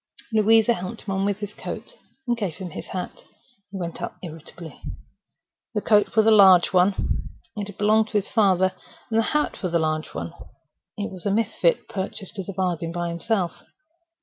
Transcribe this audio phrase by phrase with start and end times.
[0.33, 1.95] Louisa helped him on with his coat,
[2.27, 3.23] and gave him his hat.
[3.69, 4.81] He went out irritably.
[5.75, 8.71] The coat was a large one (it had belonged to his father);
[9.11, 10.33] the hat was a large one
[10.97, 13.61] (it was a misfit purchased as a bargain by himself).